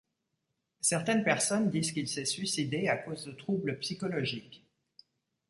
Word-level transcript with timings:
Certaines 0.79 1.23
personnes 1.23 1.69
disent 1.69 1.91
qu'il 1.91 2.07
s'est 2.07 2.25
suicidé 2.25 2.87
à 2.87 2.97
cause 2.97 3.23
de 3.23 3.33
troubles 3.33 3.77
psychologiques. 3.81 4.65